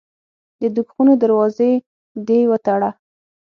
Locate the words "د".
0.61-0.63